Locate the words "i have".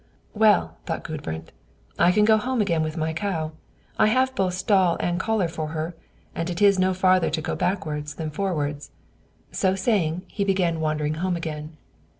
3.99-4.33